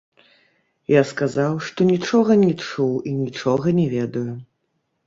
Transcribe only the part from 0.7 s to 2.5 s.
Я сказаў, што нічога